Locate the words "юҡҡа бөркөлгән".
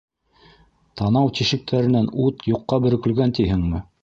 2.55-3.37